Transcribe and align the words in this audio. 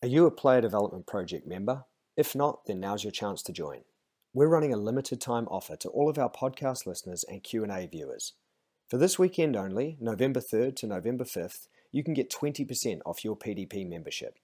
Are 0.00 0.06
you 0.06 0.26
a 0.26 0.30
player 0.30 0.60
development 0.60 1.08
project 1.08 1.44
member? 1.44 1.84
If 2.16 2.36
not, 2.36 2.66
then 2.66 2.78
now's 2.78 3.02
your 3.02 3.10
chance 3.10 3.42
to 3.42 3.52
join. 3.52 3.80
We're 4.32 4.46
running 4.46 4.72
a 4.72 4.76
limited 4.76 5.20
time 5.20 5.48
offer 5.48 5.74
to 5.74 5.88
all 5.88 6.08
of 6.08 6.16
our 6.18 6.30
podcast 6.30 6.86
listeners 6.86 7.24
and 7.24 7.42
Q&A 7.42 7.88
viewers. 7.88 8.34
For 8.86 8.96
this 8.96 9.18
weekend 9.18 9.56
only, 9.56 9.96
November 10.00 10.38
3rd 10.38 10.76
to 10.76 10.86
November 10.86 11.24
5th, 11.24 11.66
you 11.90 12.04
can 12.04 12.14
get 12.14 12.30
20% 12.30 13.00
off 13.04 13.24
your 13.24 13.36
PDP 13.36 13.88
membership. 13.88 14.38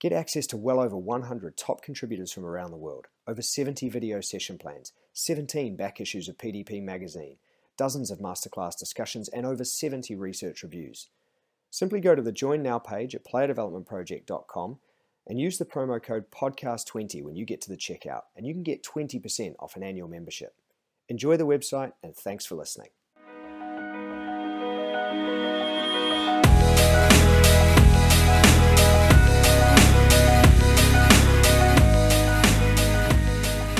Get 0.00 0.12
access 0.12 0.46
to 0.48 0.58
well 0.58 0.80
over 0.80 0.98
100 0.98 1.56
top 1.56 1.80
contributors 1.80 2.30
from 2.30 2.44
around 2.44 2.70
the 2.70 2.76
world, 2.76 3.06
over 3.26 3.40
70 3.40 3.88
video 3.88 4.20
session 4.20 4.58
plans, 4.58 4.92
17 5.14 5.76
back 5.76 5.98
issues 5.98 6.28
of 6.28 6.36
PDP 6.36 6.82
magazine, 6.82 7.38
dozens 7.78 8.10
of 8.10 8.18
masterclass 8.18 8.78
discussions, 8.78 9.30
and 9.30 9.46
over 9.46 9.64
70 9.64 10.14
research 10.14 10.62
reviews. 10.62 11.08
Simply 11.70 12.00
go 12.00 12.14
to 12.14 12.22
the 12.22 12.32
Join 12.32 12.62
Now 12.62 12.78
page 12.78 13.14
at 13.14 13.26
playerdevelopmentproject.com 13.26 14.78
and 15.26 15.38
use 15.38 15.58
the 15.58 15.66
promo 15.66 16.02
code 16.02 16.30
podcast20 16.30 17.22
when 17.22 17.36
you 17.36 17.44
get 17.44 17.60
to 17.60 17.68
the 17.68 17.76
checkout, 17.76 18.22
and 18.34 18.46
you 18.46 18.54
can 18.54 18.62
get 18.62 18.82
20% 18.82 19.54
off 19.58 19.76
an 19.76 19.82
annual 19.82 20.08
membership. 20.08 20.54
Enjoy 21.10 21.36
the 21.36 21.46
website, 21.46 21.92
and 22.02 22.16
thanks 22.16 22.46
for 22.46 22.54
listening. 22.54 22.88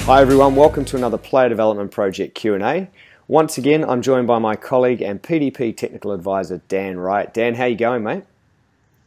Hi 0.05 0.21
everyone, 0.21 0.57
welcome 0.57 0.85
to 0.87 0.97
another 0.97 1.19
Player 1.19 1.49
Development 1.49 1.91
Project 1.91 2.35
Q&A. 2.35 2.91
Once 3.29 3.59
again, 3.59 3.85
I'm 3.85 4.01
joined 4.01 4.27
by 4.27 4.39
my 4.39 4.57
colleague 4.57 5.03
and 5.03 5.23
PDP 5.23 5.77
technical 5.77 6.13
advisor 6.13 6.63
Dan 6.69 6.99
Wright. 6.99 7.33
Dan, 7.35 7.55
how 7.55 7.67
you 7.67 7.77
going, 7.77 8.03
mate? 8.03 8.25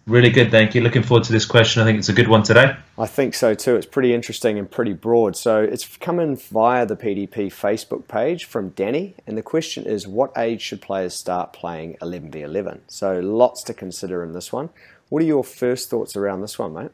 Really 0.06 0.30
good, 0.30 0.52
thank 0.52 0.76
you. 0.76 0.82
Looking 0.82 1.02
forward 1.02 1.24
to 1.24 1.32
this 1.32 1.44
question. 1.44 1.82
I 1.82 1.86
think 1.86 1.98
it's 1.98 2.10
a 2.10 2.14
good 2.14 2.28
one 2.28 2.44
today. 2.44 2.76
I 3.00 3.08
think 3.08 3.34
so 3.34 3.56
too. 3.56 3.76
It's 3.76 3.88
pretty 3.88 4.14
interesting 4.14 4.60
and 4.60 4.70
pretty 4.70 4.94
broad. 4.94 5.36
So 5.36 5.64
it's 5.64 5.98
coming 5.98 6.36
via 6.36 6.86
the 6.86 6.96
PDP 6.96 7.48
Facebook 7.48 8.08
page 8.08 8.46
from 8.46 8.70
Danny, 8.70 9.16
and 9.26 9.36
the 9.36 9.42
question 9.42 9.86
is, 9.86 10.08
what 10.08 10.32
age 10.38 10.62
should 10.62 10.82
players 10.82 11.16
start 11.16 11.52
playing 11.52 11.98
11v11? 12.00 12.82
So 12.90 13.20
lots 13.22 13.64
to 13.64 13.74
consider 13.74 14.24
in 14.24 14.34
this 14.34 14.54
one. 14.54 14.70
What 15.10 15.24
are 15.24 15.26
your 15.26 15.44
first 15.44 15.90
thoughts 15.90 16.16
around 16.16 16.42
this 16.42 16.60
one, 16.60 16.74
mate? 16.74 16.92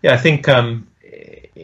Yeah, 0.00 0.14
I 0.14 0.16
think 0.16 0.48
um, 0.48 0.86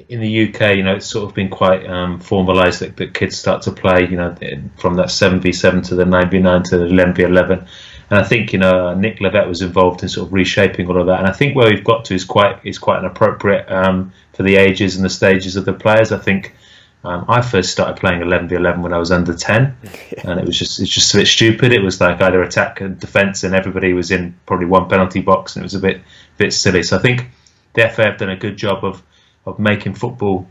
in 0.08 0.20
the 0.20 0.48
UK, 0.48 0.76
you 0.76 0.82
know, 0.82 0.94
it's 0.96 1.06
sort 1.06 1.28
of 1.28 1.34
been 1.34 1.48
quite 1.48 1.86
um, 1.86 2.20
formalised 2.20 2.80
that, 2.80 2.96
that, 2.96 3.14
kids 3.14 3.36
start 3.36 3.62
to 3.62 3.72
play, 3.72 4.02
you 4.08 4.16
know, 4.16 4.34
from 4.76 4.94
that 4.94 5.06
7v7 5.06 5.88
to 5.88 5.94
the 5.94 6.04
9v9 6.04 6.64
to 6.64 6.78
the 6.78 6.84
11v11. 6.84 7.66
And 8.10 8.18
I 8.18 8.24
think, 8.24 8.52
you 8.52 8.58
know, 8.58 8.94
Nick 8.94 9.18
Levett 9.18 9.48
was 9.48 9.62
involved 9.62 10.02
in 10.02 10.08
sort 10.08 10.26
of 10.26 10.32
reshaping 10.32 10.88
all 10.88 11.00
of 11.00 11.06
that. 11.06 11.20
And 11.20 11.28
I 11.28 11.32
think 11.32 11.56
where 11.56 11.70
we've 11.70 11.84
got 11.84 12.04
to 12.06 12.14
is 12.14 12.24
quite 12.24 12.58
is 12.64 12.78
quite 12.78 12.98
an 12.98 13.04
appropriate 13.04 13.70
um, 13.70 14.12
for 14.32 14.42
the 14.42 14.56
ages 14.56 14.96
and 14.96 15.04
the 15.04 15.10
stages 15.10 15.56
of 15.56 15.64
the 15.64 15.72
players. 15.72 16.10
I 16.10 16.18
think 16.18 16.54
um, 17.04 17.24
I 17.28 17.40
first 17.40 17.70
started 17.70 18.00
playing 18.00 18.20
11v11 18.20 18.82
when 18.82 18.92
I 18.92 18.98
was 18.98 19.12
under 19.12 19.34
10, 19.34 19.76
and 20.24 20.40
it 20.40 20.46
was 20.46 20.58
just 20.58 20.80
it's 20.80 20.90
just 20.90 21.14
a 21.14 21.18
bit 21.18 21.26
stupid. 21.26 21.72
It 21.72 21.82
was 21.82 22.00
like 22.00 22.20
either 22.20 22.42
attack 22.42 22.80
and 22.80 22.98
defence, 22.98 23.44
and 23.44 23.54
everybody 23.54 23.92
was 23.92 24.10
in 24.10 24.38
probably 24.44 24.66
one 24.66 24.88
penalty 24.88 25.20
box, 25.20 25.54
and 25.54 25.62
it 25.62 25.66
was 25.66 25.74
a 25.74 25.80
bit 25.80 26.02
bit 26.36 26.52
silly. 26.52 26.82
So 26.82 26.96
I 26.96 27.00
think 27.00 27.28
the 27.74 27.88
FA 27.88 28.04
have 28.04 28.18
done 28.18 28.30
a 28.30 28.36
good 28.36 28.56
job 28.56 28.84
of 28.84 29.02
of 29.46 29.58
making 29.58 29.94
football 29.94 30.46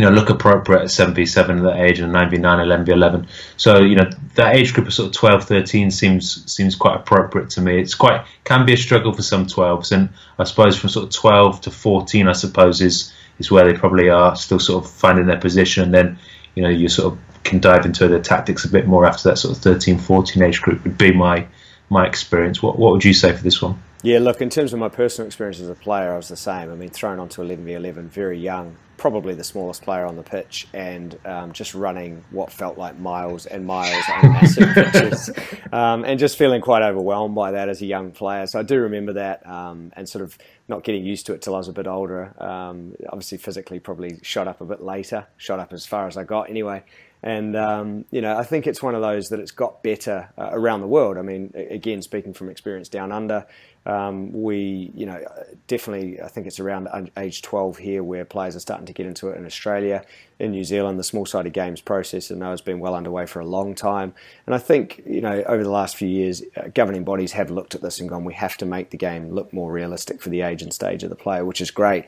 you 0.00 0.06
know, 0.06 0.12
look 0.12 0.30
appropriate 0.30 0.80
at 0.80 0.86
7v7 0.86 1.58
at 1.58 1.62
that 1.62 1.76
age 1.76 2.00
and 2.00 2.10
9v9, 2.10 2.40
11v11. 2.40 3.28
So, 3.58 3.80
you 3.80 3.96
know, 3.96 4.08
that 4.34 4.56
age 4.56 4.72
group 4.72 4.86
of 4.86 4.94
sort 4.94 5.08
of 5.08 5.14
12, 5.14 5.44
13 5.44 5.90
seems 5.90 6.50
seems 6.50 6.74
quite 6.74 6.96
appropriate 6.96 7.50
to 7.50 7.60
me. 7.60 7.78
It's 7.78 7.94
quite 7.94 8.24
can 8.44 8.64
be 8.64 8.72
a 8.72 8.78
struggle 8.78 9.12
for 9.12 9.20
some 9.20 9.44
12s, 9.44 9.92
and 9.92 10.08
I 10.38 10.44
suppose 10.44 10.78
from 10.78 10.88
sort 10.88 11.04
of 11.04 11.12
12 11.12 11.60
to 11.62 11.70
14, 11.70 12.28
I 12.28 12.32
suppose 12.32 12.80
is 12.80 13.12
is 13.38 13.50
where 13.50 13.70
they 13.70 13.76
probably 13.76 14.08
are 14.08 14.34
still 14.36 14.58
sort 14.58 14.84
of 14.84 14.90
finding 14.90 15.26
their 15.26 15.38
position. 15.38 15.84
And 15.84 15.94
then, 15.94 16.18
you 16.54 16.62
know, 16.62 16.70
you 16.70 16.88
sort 16.88 17.12
of 17.12 17.18
can 17.44 17.60
dive 17.60 17.84
into 17.84 18.08
the 18.08 18.20
tactics 18.20 18.64
a 18.64 18.70
bit 18.70 18.86
more 18.86 19.04
after 19.04 19.28
that 19.28 19.36
sort 19.36 19.54
of 19.54 19.62
13, 19.62 19.98
14 19.98 20.42
age 20.42 20.62
group 20.62 20.82
would 20.84 20.96
be 20.96 21.12
my 21.12 21.46
my 21.90 22.06
experience. 22.06 22.62
What 22.62 22.78
what 22.78 22.92
would 22.92 23.04
you 23.04 23.12
say 23.12 23.34
for 23.36 23.42
this 23.42 23.60
one? 23.60 23.82
Yeah, 24.02 24.18
look, 24.18 24.40
in 24.40 24.48
terms 24.48 24.72
of 24.72 24.78
my 24.78 24.88
personal 24.88 25.26
experience 25.26 25.60
as 25.60 25.68
a 25.68 25.74
player, 25.74 26.14
I 26.14 26.16
was 26.16 26.28
the 26.28 26.36
same. 26.36 26.70
I 26.70 26.74
mean, 26.74 26.88
thrown 26.88 27.18
onto 27.18 27.42
11v11 27.42 28.04
very 28.04 28.38
young, 28.38 28.76
probably 28.96 29.34
the 29.34 29.44
smallest 29.44 29.82
player 29.82 30.06
on 30.06 30.16
the 30.16 30.22
pitch, 30.22 30.66
and 30.72 31.18
um, 31.26 31.52
just 31.52 31.74
running 31.74 32.24
what 32.30 32.50
felt 32.50 32.78
like 32.78 32.98
miles 32.98 33.44
and 33.44 33.66
miles 33.66 34.02
on 34.10 34.22
massive 34.32 34.72
pitches, 34.72 35.30
um, 35.70 36.04
and 36.04 36.18
just 36.18 36.38
feeling 36.38 36.62
quite 36.62 36.82
overwhelmed 36.82 37.34
by 37.34 37.50
that 37.50 37.68
as 37.68 37.82
a 37.82 37.86
young 37.86 38.10
player. 38.10 38.46
So 38.46 38.58
I 38.58 38.62
do 38.62 38.80
remember 38.80 39.12
that, 39.14 39.46
um, 39.46 39.92
and 39.94 40.08
sort 40.08 40.24
of 40.24 40.38
not 40.66 40.82
getting 40.82 41.04
used 41.04 41.26
to 41.26 41.34
it 41.34 41.42
till 41.42 41.54
I 41.54 41.58
was 41.58 41.68
a 41.68 41.72
bit 41.74 41.86
older. 41.86 42.32
Um, 42.42 42.94
obviously, 43.10 43.36
physically, 43.36 43.80
probably 43.80 44.18
shot 44.22 44.48
up 44.48 44.62
a 44.62 44.64
bit 44.64 44.80
later, 44.80 45.26
shot 45.36 45.60
up 45.60 45.74
as 45.74 45.84
far 45.84 46.06
as 46.06 46.16
I 46.16 46.24
got 46.24 46.48
anyway. 46.48 46.84
And 47.22 47.54
um, 47.56 48.04
you 48.10 48.20
know, 48.20 48.36
I 48.36 48.44
think 48.44 48.66
it's 48.66 48.82
one 48.82 48.94
of 48.94 49.02
those 49.02 49.28
that 49.28 49.40
it's 49.40 49.50
got 49.50 49.82
better 49.82 50.30
uh, 50.38 50.50
around 50.52 50.80
the 50.80 50.86
world. 50.86 51.18
I 51.18 51.22
mean, 51.22 51.52
again, 51.54 52.00
speaking 52.02 52.32
from 52.32 52.48
experience 52.48 52.88
down 52.88 53.12
under, 53.12 53.46
um, 53.86 54.32
we, 54.32 54.90
you 54.94 55.06
know, 55.06 55.22
definitely, 55.66 56.20
I 56.20 56.28
think 56.28 56.46
it's 56.46 56.60
around 56.60 57.10
age 57.16 57.40
12 57.40 57.78
here 57.78 58.02
where 58.02 58.24
players 58.24 58.54
are 58.54 58.60
starting 58.60 58.86
to 58.86 58.92
get 58.92 59.06
into 59.06 59.28
it 59.28 59.38
in 59.38 59.46
Australia. 59.46 60.04
In 60.38 60.50
New 60.52 60.64
Zealand, 60.64 60.98
the 60.98 61.04
small 61.04 61.24
sided 61.24 61.52
games 61.52 61.80
process, 61.80 62.30
I 62.30 62.34
know, 62.34 62.50
has 62.50 62.60
been 62.60 62.78
well 62.78 62.94
underway 62.94 63.26
for 63.26 63.40
a 63.40 63.46
long 63.46 63.74
time. 63.74 64.14
And 64.46 64.54
I 64.54 64.58
think, 64.58 65.02
you 65.06 65.20
know, 65.20 65.42
over 65.46 65.62
the 65.62 65.70
last 65.70 65.96
few 65.96 66.08
years, 66.08 66.42
uh, 66.56 66.68
governing 66.74 67.04
bodies 67.04 67.32
have 67.32 67.50
looked 67.50 67.74
at 67.74 67.80
this 67.80 68.00
and 68.00 68.08
gone, 68.08 68.24
we 68.24 68.34
have 68.34 68.56
to 68.58 68.66
make 68.66 68.90
the 68.90 68.96
game 68.98 69.30
look 69.30 69.52
more 69.52 69.72
realistic 69.72 70.20
for 70.20 70.28
the 70.28 70.42
age 70.42 70.62
and 70.62 70.72
stage 70.72 71.02
of 71.02 71.10
the 71.10 71.16
player, 71.16 71.44
which 71.44 71.60
is 71.60 71.70
great. 71.70 72.06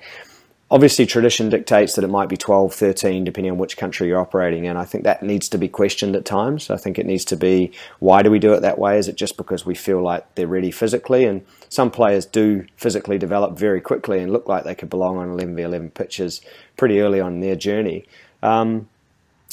Obviously, 0.72 1.04
tradition 1.04 1.50
dictates 1.50 1.96
that 1.96 2.02
it 2.02 2.08
might 2.08 2.30
be 2.30 2.36
12, 2.38 2.72
13, 2.72 3.24
depending 3.24 3.52
on 3.52 3.58
which 3.58 3.76
country 3.76 4.08
you're 4.08 4.18
operating 4.18 4.64
in. 4.64 4.78
I 4.78 4.86
think 4.86 5.04
that 5.04 5.22
needs 5.22 5.46
to 5.50 5.58
be 5.58 5.68
questioned 5.68 6.16
at 6.16 6.24
times. 6.24 6.70
I 6.70 6.78
think 6.78 6.98
it 6.98 7.04
needs 7.04 7.26
to 7.26 7.36
be 7.36 7.72
why 7.98 8.22
do 8.22 8.30
we 8.30 8.38
do 8.38 8.54
it 8.54 8.60
that 8.60 8.78
way? 8.78 8.96
Is 8.96 9.06
it 9.06 9.16
just 9.16 9.36
because 9.36 9.66
we 9.66 9.74
feel 9.74 10.00
like 10.00 10.34
they're 10.34 10.46
ready 10.46 10.70
physically? 10.70 11.26
And 11.26 11.44
some 11.68 11.90
players 11.90 12.24
do 12.24 12.64
physically 12.78 13.18
develop 13.18 13.58
very 13.58 13.82
quickly 13.82 14.20
and 14.20 14.32
look 14.32 14.48
like 14.48 14.64
they 14.64 14.74
could 14.74 14.88
belong 14.88 15.18
on 15.18 15.28
11v11 15.28 15.92
pitches 15.92 16.40
pretty 16.78 17.02
early 17.02 17.20
on 17.20 17.34
in 17.34 17.40
their 17.40 17.54
journey. 17.54 18.06
Um, 18.42 18.88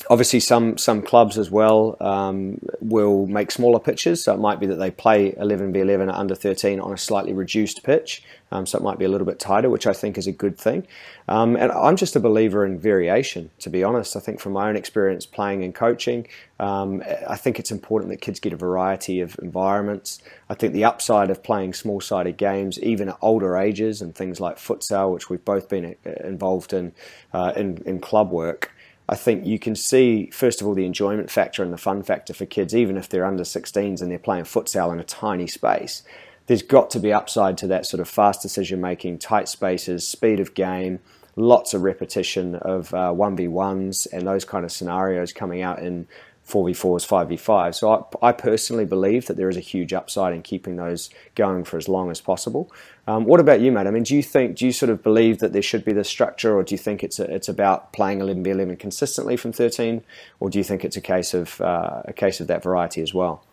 obviously 0.10 0.40
some 0.40 0.78
some 0.78 1.02
clubs 1.02 1.38
as 1.38 1.50
well 1.50 1.98
um, 2.00 2.60
will 2.80 3.26
make 3.28 3.52
smaller 3.52 3.80
pitches. 3.80 4.24
So 4.24 4.34
it 4.34 4.40
might 4.40 4.60
be 4.60 4.66
that 4.68 4.76
they 4.76 4.92
play 4.92 5.32
11v11 5.34 6.10
at 6.10 6.16
under 6.16 6.36
13 6.36 6.80
on 6.80 6.94
a 6.94 6.98
slightly 6.98 7.34
reduced 7.34 7.84
pitch. 7.84 8.24
Um, 8.52 8.66
so 8.66 8.80
it 8.80 8.84
might 8.84 8.98
be 8.98 9.06
a 9.06 9.10
little 9.10 9.28
bit 9.28 9.40
tighter 9.40 9.70
which 9.70 9.86
I 9.86 9.94
think 9.94 10.18
is 10.18 10.28
a 10.28 10.32
good 10.32 10.58
thing. 10.58 10.88
Um, 11.28 11.56
and 11.56 11.72
I'm 11.72 11.96
just 11.96 12.16
a 12.16 12.20
believer 12.20 12.66
in 12.66 12.80
variation 12.80 13.52
to 13.60 13.70
be 13.70 13.84
honest. 13.84 14.16
I 14.16 14.20
think 14.20 14.40
from 14.40 14.54
my 14.54 14.70
own 14.70 14.76
experience 14.76 15.26
playing 15.26 15.64
and 15.64 15.74
coaching 15.74 16.28
um, 16.60 17.02
I 17.28 17.38
think 17.38 17.58
it's 17.60 17.72
important 17.72 18.12
that 18.12 18.22
kids 18.22 18.40
get 18.40 18.52
a 18.52 18.58
variety 18.58 19.22
of 19.22 19.38
environments. 19.42 20.22
I 20.50 20.56
think 20.56 20.74
the 20.74 20.84
upside 20.84 21.30
of 21.30 21.42
playing 21.42 21.74
small 21.74 22.02
sided 22.02 22.38
games 22.38 22.80
even 22.80 23.10
at 23.10 23.18
older 23.22 23.58
ages 23.58 24.02
and 24.02 24.14
things 24.14 24.40
like 24.40 24.58
futsal 24.58 25.14
which 25.14 25.30
we've 25.30 25.46
both 25.46 25.70
been 25.70 25.96
uh, 26.06 26.10
involved 26.24 26.74
in 26.74 26.94
uh, 27.34 27.54
in, 27.56 27.82
in 27.86 28.00
club 28.00 28.32
work 28.32 28.72
I 29.10 29.16
think 29.16 29.44
you 29.44 29.58
can 29.58 29.76
see, 29.76 30.30
first 30.32 30.62
of 30.62 30.68
all, 30.68 30.76
the 30.76 30.86
enjoyment 30.86 31.32
factor 31.32 31.64
and 31.64 31.74
the 31.74 31.80
fun 31.80 32.04
factor 32.04 32.32
for 32.32 32.46
kids, 32.46 32.76
even 32.76 32.96
if 32.96 33.10
they're 33.10 33.26
under 33.26 33.44
16s 33.44 34.04
and 34.04 34.12
they're 34.12 34.20
playing 34.20 34.44
futsal 34.44 34.94
in 34.94 35.00
a 35.00 35.04
tiny 35.04 35.48
space. 35.48 36.04
There's 36.46 36.62
got 36.62 36.92
to 36.92 37.00
be 37.00 37.12
upside 37.12 37.58
to 37.58 37.68
that 37.68 37.88
sort 37.88 38.02
of 38.02 38.08
fast 38.08 38.44
decision 38.44 38.80
making, 38.80 39.18
tight 39.18 39.50
spaces, 39.50 40.08
speed 40.08 40.40
of 40.40 40.54
game, 40.54 41.00
lots 41.36 41.74
of 41.74 41.82
repetition 41.82 42.54
of 42.58 42.94
uh, 42.94 43.12
1v1s 43.12 44.08
and 44.14 44.28
those 44.28 44.46
kind 44.46 44.64
of 44.64 44.72
scenarios 44.72 45.34
coming 45.34 45.64
out 45.64 45.80
in 45.80 46.08
4v4s, 46.50 47.08
5v5. 47.08 47.76
So 47.76 48.08
I, 48.22 48.30
I, 48.30 48.32
personally 48.32 48.86
believe 48.86 49.28
that 49.28 49.38
there 49.38 49.50
is 49.50 49.58
a 49.58 49.62
huge 49.62 49.94
upside 49.94 50.34
in 50.34 50.42
keeping 50.42 50.78
those 50.78 51.10
going 51.36 51.64
for 51.64 51.78
as 51.78 51.88
long 51.88 52.10
as 52.10 52.20
possible. 52.22 52.72
Um, 53.08 53.26
what 53.26 53.40
about 53.40 53.62
you, 53.62 53.72
mate? 53.72 53.88
I 53.88 53.92
mean, 53.92 54.04
do 54.04 54.16
you 54.16 54.24
think, 54.24 54.58
do 54.58 54.66
you 54.66 54.72
sort 54.72 54.90
of 54.90 55.04
believe 55.04 55.40
that 55.40 55.54
there 55.54 55.62
should 55.62 55.86
be 55.86 55.94
this 55.94 56.10
structure, 56.10 56.56
or 56.56 56.64
do 56.64 56.74
you 56.74 56.80
think 56.80 57.04
it's 57.04 57.20
a, 57.20 57.24
it's 57.34 57.50
about 57.50 57.94
playing 57.94 58.20
11v11 58.20 58.80
consistently 58.80 59.38
from 59.38 59.52
13, 59.52 60.04
or 60.40 60.50
do 60.50 60.58
you 60.58 60.64
think 60.64 60.84
it's 60.84 60.98
a 60.98 61.02
case 61.02 61.34
of 61.34 61.62
uh, 61.62 62.02
a 62.06 62.14
case 62.14 62.40
of 62.40 62.48
that 62.48 62.64
variety 62.64 63.02
as 63.02 63.14
well? 63.14 63.44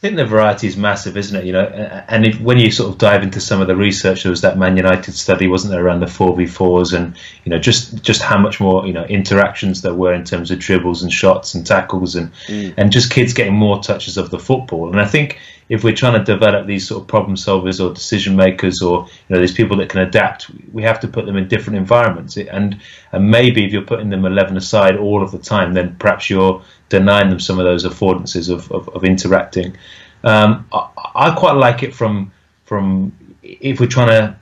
I 0.00 0.06
think 0.08 0.16
the 0.16 0.24
variety 0.24 0.66
is 0.66 0.78
massive, 0.78 1.18
isn't 1.18 1.36
it? 1.36 1.44
You 1.44 1.52
know, 1.52 1.64
and 2.08 2.24
if, 2.24 2.40
when 2.40 2.58
you 2.58 2.70
sort 2.70 2.90
of 2.90 2.96
dive 2.96 3.22
into 3.22 3.38
some 3.38 3.60
of 3.60 3.66
the 3.66 3.76
research, 3.76 4.22
there 4.22 4.30
was 4.30 4.40
that 4.40 4.56
Man 4.56 4.78
United 4.78 5.12
study, 5.12 5.46
wasn't 5.46 5.72
there, 5.72 5.84
around 5.84 6.00
the 6.00 6.06
four 6.06 6.34
v 6.34 6.46
fours, 6.46 6.94
and 6.94 7.14
you 7.44 7.50
know, 7.50 7.58
just 7.58 8.02
just 8.02 8.22
how 8.22 8.38
much 8.38 8.60
more 8.60 8.86
you 8.86 8.94
know 8.94 9.04
interactions 9.04 9.82
there 9.82 9.92
were 9.92 10.14
in 10.14 10.24
terms 10.24 10.50
of 10.50 10.58
dribbles 10.58 11.02
and 11.02 11.12
shots 11.12 11.54
and 11.54 11.66
tackles, 11.66 12.14
and 12.14 12.32
mm. 12.46 12.72
and 12.78 12.90
just 12.90 13.12
kids 13.12 13.34
getting 13.34 13.52
more 13.52 13.82
touches 13.82 14.16
of 14.16 14.30
the 14.30 14.38
football. 14.38 14.88
And 14.88 14.98
I 14.98 15.04
think 15.04 15.38
if 15.70 15.84
we're 15.84 15.94
trying 15.94 16.18
to 16.18 16.24
develop 16.24 16.66
these 16.66 16.86
sort 16.86 17.00
of 17.00 17.06
problem 17.06 17.36
solvers 17.36 17.82
or 17.82 17.94
decision 17.94 18.34
makers, 18.34 18.82
or 18.82 19.06
you 19.06 19.34
know, 19.34 19.40
these 19.40 19.54
people 19.54 19.76
that 19.76 19.88
can 19.88 20.00
adapt, 20.00 20.50
we 20.72 20.82
have 20.82 20.98
to 20.98 21.06
put 21.06 21.26
them 21.26 21.36
in 21.36 21.46
different 21.46 21.78
environments. 21.78 22.36
And 22.36 22.80
and 23.12 23.30
maybe 23.30 23.64
if 23.64 23.72
you're 23.72 23.82
putting 23.82 24.10
them 24.10 24.24
eleven 24.24 24.56
aside 24.56 24.96
all 24.96 25.22
of 25.22 25.30
the 25.30 25.38
time, 25.38 25.72
then 25.72 25.94
perhaps 25.96 26.28
you're 26.28 26.60
denying 26.88 27.30
them 27.30 27.38
some 27.38 27.60
of 27.60 27.64
those 27.64 27.84
affordances 27.84 28.50
of, 28.50 28.70
of, 28.72 28.88
of 28.88 29.04
interacting. 29.04 29.76
Um, 30.24 30.66
I, 30.72 30.88
I, 31.14 31.34
quite 31.36 31.54
like 31.54 31.84
it 31.84 31.94
from 31.94 32.32
from 32.64 33.12
if 33.44 33.78
we're 33.78 33.86
trying 33.86 34.08
to 34.08 34.36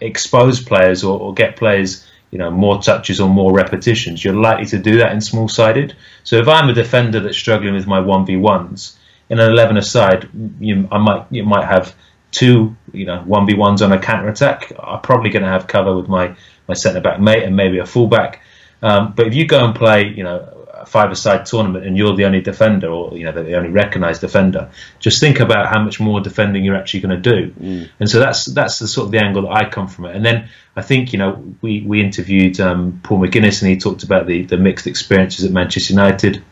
expose 0.00 0.62
players 0.62 1.04
or, 1.04 1.20
or 1.20 1.34
get 1.34 1.56
players 1.56 2.06
you 2.30 2.38
know 2.38 2.50
more 2.50 2.80
touches 2.80 3.20
or 3.20 3.28
more 3.28 3.52
repetitions, 3.52 4.24
you're 4.24 4.32
likely 4.32 4.64
to 4.66 4.78
do 4.78 4.96
that 4.96 5.12
in 5.12 5.20
small 5.20 5.46
sided. 5.46 5.94
So 6.24 6.36
if 6.36 6.48
I'm 6.48 6.70
a 6.70 6.72
defender 6.72 7.20
that's 7.20 7.36
struggling 7.36 7.74
with 7.74 7.86
my 7.86 8.00
one 8.00 8.24
v 8.24 8.38
ones 8.38 8.96
in 9.30 9.38
an 9.38 9.50
eleven 9.50 9.76
aside, 9.76 10.28
you 10.60 10.86
I 10.92 10.98
might 10.98 11.26
you 11.30 11.44
might 11.44 11.64
have 11.64 11.94
two 12.30 12.76
you 12.92 13.06
know 13.06 13.20
one 13.22 13.46
v 13.46 13.54
ones 13.54 13.80
on 13.80 13.92
a 13.92 13.98
counter 13.98 14.28
attack. 14.28 14.72
I'm 14.78 15.00
probably 15.00 15.30
going 15.30 15.44
to 15.44 15.48
have 15.48 15.66
cover 15.66 15.96
with 15.96 16.08
my 16.08 16.36
my 16.68 16.74
centre 16.74 17.00
back 17.00 17.20
mate 17.20 17.44
and 17.44 17.56
maybe 17.56 17.78
a 17.78 17.86
fullback. 17.86 18.42
Um, 18.82 19.12
but 19.14 19.26
if 19.26 19.34
you 19.34 19.46
go 19.46 19.64
and 19.64 19.74
play 19.74 20.08
you 20.08 20.24
know 20.24 20.60
a 20.80 20.86
five-a-side 20.86 21.44
tournament 21.44 21.84
and 21.84 21.96
you're 21.96 22.16
the 22.16 22.24
only 22.24 22.40
defender 22.40 22.88
or 22.88 23.16
you 23.16 23.24
know 23.24 23.32
the 23.32 23.54
only 23.54 23.68
recognised 23.68 24.20
defender, 24.20 24.70
just 24.98 25.20
think 25.20 25.38
about 25.38 25.68
how 25.68 25.82
much 25.82 26.00
more 26.00 26.20
defending 26.20 26.64
you're 26.64 26.76
actually 26.76 27.00
going 27.00 27.22
to 27.22 27.30
do. 27.30 27.50
Mm. 27.52 27.90
And 28.00 28.10
so 28.10 28.18
that's 28.18 28.46
that's 28.46 28.78
the 28.78 28.88
sort 28.88 29.06
of 29.06 29.12
the 29.12 29.18
angle 29.18 29.42
that 29.42 29.52
I 29.52 29.68
come 29.68 29.88
from 29.88 30.06
it. 30.06 30.16
And 30.16 30.24
then 30.24 30.48
I 30.74 30.82
think 30.82 31.12
you 31.12 31.18
know 31.18 31.54
we 31.60 31.82
we 31.82 32.00
interviewed 32.00 32.58
um, 32.60 33.00
Paul 33.02 33.20
McGuinness 33.20 33.62
and 33.62 33.70
he 33.70 33.76
talked 33.76 34.02
about 34.02 34.26
the 34.26 34.42
the 34.42 34.56
mixed 34.56 34.86
experiences 34.86 35.44
at 35.44 35.52
Manchester 35.52 35.92
United, 35.92 36.42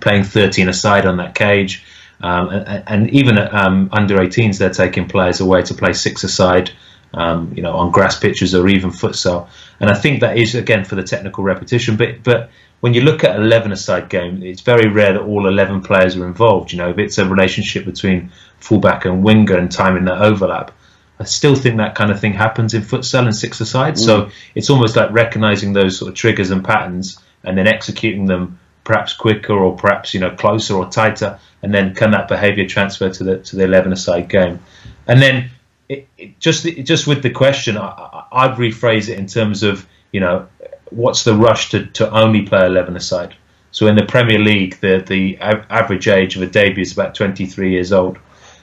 playing 0.00 0.24
13 0.24 0.68
aside 0.68 1.04
on 1.04 1.16
that 1.16 1.34
cage. 1.34 1.84
Um, 2.20 2.48
and, 2.48 2.84
and, 2.86 3.10
even 3.10 3.38
at 3.38 3.54
um, 3.54 3.90
under 3.92 4.16
18s, 4.18 4.58
they're 4.58 4.70
taking 4.70 5.06
players 5.06 5.40
away 5.40 5.62
to 5.62 5.74
play 5.74 5.92
six 5.92 6.24
aside, 6.24 6.70
um, 7.14 7.52
you 7.54 7.62
know, 7.62 7.72
on 7.74 7.92
grass 7.92 8.18
pitches 8.18 8.54
or 8.54 8.66
even 8.68 8.90
futsal. 8.90 9.48
And 9.78 9.88
I 9.88 9.94
think 9.94 10.20
that 10.20 10.36
is 10.36 10.56
again 10.56 10.84
for 10.84 10.96
the 10.96 11.04
technical 11.04 11.44
repetition. 11.44 11.96
But 11.96 12.24
but 12.24 12.50
when 12.80 12.94
you 12.94 13.02
look 13.02 13.24
at 13.24 13.36
an 13.36 13.42
11 13.42 13.72
aside 13.72 14.08
game, 14.08 14.42
it's 14.42 14.60
very 14.60 14.88
rare 14.88 15.12
that 15.12 15.22
all 15.22 15.48
11 15.48 15.82
players 15.82 16.16
are 16.16 16.26
involved. 16.26 16.72
You 16.72 16.78
know, 16.78 16.90
if 16.90 16.98
it's 16.98 17.18
a 17.18 17.28
relationship 17.28 17.84
between 17.84 18.30
fullback 18.58 19.04
and 19.04 19.22
winger 19.22 19.56
and 19.56 19.70
timing 19.70 20.04
that 20.04 20.20
overlap, 20.20 20.72
I 21.20 21.24
still 21.24 21.54
think 21.54 21.78
that 21.78 21.94
kind 21.94 22.10
of 22.10 22.20
thing 22.20 22.32
happens 22.32 22.74
in 22.74 22.82
futsal 22.82 23.24
and 23.24 23.34
six 23.34 23.60
aside. 23.60 23.94
Mm. 23.94 24.04
So 24.04 24.30
it's 24.54 24.70
almost 24.70 24.96
like 24.96 25.10
recognizing 25.10 25.72
those 25.72 25.98
sort 25.98 26.08
of 26.10 26.14
triggers 26.14 26.50
and 26.50 26.64
patterns 26.64 27.20
and 27.42 27.58
then 27.58 27.66
executing 27.66 28.26
them 28.26 28.58
perhaps 28.88 29.12
quicker 29.12 29.52
or 29.52 29.76
perhaps 29.76 30.14
you 30.14 30.20
know 30.20 30.30
closer 30.30 30.74
or 30.74 30.88
tighter, 30.88 31.38
and 31.62 31.72
then 31.74 31.94
can 31.94 32.10
that 32.12 32.26
behaviour 32.26 32.66
transfer 32.66 33.10
to 33.10 33.22
the 33.22 33.38
to 33.40 33.54
the 33.54 33.64
11 33.64 33.92
aside 33.92 34.28
game? 34.30 34.58
And 35.06 35.20
then 35.20 35.50
it, 35.90 36.08
it 36.16 36.40
just 36.40 36.64
just 36.64 37.06
with 37.06 37.22
the 37.22 37.30
question, 37.30 37.76
I, 37.76 38.24
I'd 38.32 38.56
rephrase 38.56 39.10
it 39.10 39.18
in 39.18 39.26
terms 39.26 39.62
of 39.62 39.86
you 40.10 40.20
know 40.20 40.48
what's 40.90 41.22
the 41.24 41.34
rush 41.34 41.68
to, 41.70 41.84
to 41.84 42.10
only 42.10 42.42
play 42.42 42.64
11 42.64 42.96
aside? 42.96 43.34
So 43.72 43.86
in 43.86 43.94
the 43.94 44.06
Premier 44.06 44.38
League, 44.38 44.80
the 44.80 45.04
the 45.06 45.36
average 45.38 46.08
age 46.08 46.34
of 46.36 46.42
a 46.42 46.46
debut 46.46 46.82
is 46.82 46.92
about 46.92 47.14
23 47.14 47.70
years 47.70 47.92
old. 47.92 48.18